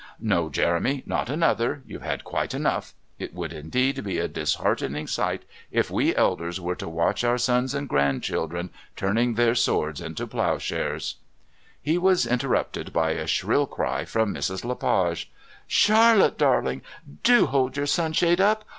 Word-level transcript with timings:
No, 0.19 0.49
Jeremy, 0.49 1.03
not 1.05 1.29
another. 1.29 1.83
You've 1.85 2.01
had 2.01 2.23
quite 2.23 2.55
enough. 2.55 2.95
It 3.19 3.35
would 3.35 3.53
indeed 3.53 4.03
be 4.03 4.17
a 4.17 4.27
disheartening 4.27 5.05
sight 5.05 5.43
if 5.69 5.91
we 5.91 6.15
elders 6.15 6.59
were 6.59 6.73
to 6.77 6.89
watch 6.89 7.23
our 7.23 7.37
sons 7.37 7.75
and 7.75 7.87
grandchildren 7.87 8.71
turning 8.95 9.35
their 9.35 9.53
swords 9.53 10.01
into 10.01 10.25
ploughshares" 10.25 11.17
He 11.83 11.99
was 11.99 12.25
interrupted 12.25 12.91
by 12.91 13.11
a 13.11 13.27
shrill 13.27 13.67
cry 13.67 14.03
from 14.05 14.33
Mrs. 14.33 14.65
Le 14.65 14.75
Page: 14.75 15.29
"Charlotte, 15.67 16.39
darling, 16.39 16.81
do 17.21 17.45
hold 17.45 17.77
your 17.77 17.85
sunshade 17.85 18.41
up. 18.41 18.65